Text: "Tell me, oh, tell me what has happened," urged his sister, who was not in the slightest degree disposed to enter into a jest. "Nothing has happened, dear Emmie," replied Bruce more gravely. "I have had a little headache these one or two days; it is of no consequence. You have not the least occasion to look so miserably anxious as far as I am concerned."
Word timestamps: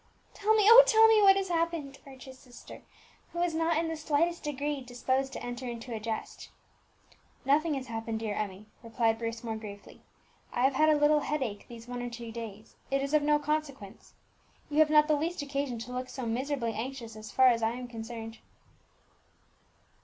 "Tell 0.33 0.55
me, 0.55 0.63
oh, 0.67 0.81
tell 0.87 1.07
me 1.07 1.21
what 1.21 1.35
has 1.35 1.49
happened," 1.49 1.99
urged 2.07 2.23
his 2.25 2.39
sister, 2.39 2.81
who 3.33 3.39
was 3.39 3.53
not 3.53 3.77
in 3.77 3.87
the 3.87 3.95
slightest 3.95 4.41
degree 4.41 4.81
disposed 4.81 5.31
to 5.33 5.43
enter 5.43 5.67
into 5.67 5.93
a 5.93 5.99
jest. 5.99 6.49
"Nothing 7.45 7.75
has 7.75 7.85
happened, 7.85 8.19
dear 8.19 8.33
Emmie," 8.33 8.65
replied 8.81 9.19
Bruce 9.19 9.43
more 9.43 9.55
gravely. 9.57 10.01
"I 10.51 10.63
have 10.63 10.73
had 10.73 10.89
a 10.89 10.97
little 10.97 11.19
headache 11.19 11.67
these 11.67 11.87
one 11.87 12.01
or 12.01 12.09
two 12.09 12.31
days; 12.31 12.73
it 12.89 13.03
is 13.03 13.13
of 13.13 13.21
no 13.21 13.37
consequence. 13.37 14.13
You 14.71 14.79
have 14.79 14.89
not 14.89 15.07
the 15.07 15.13
least 15.15 15.43
occasion 15.43 15.77
to 15.77 15.91
look 15.91 16.09
so 16.09 16.25
miserably 16.25 16.73
anxious 16.73 17.15
as 17.15 17.29
far 17.31 17.49
as 17.49 17.61
I 17.61 17.73
am 17.73 17.87
concerned." 17.87 18.39